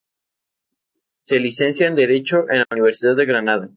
[1.19, 3.69] Se licencia en Derecho en la Universidad de Granada.